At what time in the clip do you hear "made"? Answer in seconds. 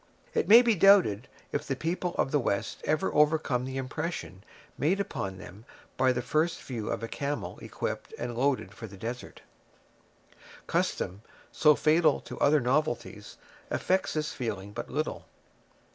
4.75-4.99